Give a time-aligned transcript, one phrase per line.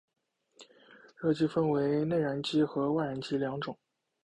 [1.15, 3.77] 热机分为内燃机和外燃机两种。